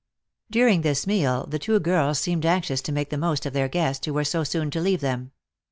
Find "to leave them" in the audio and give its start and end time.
4.71-5.31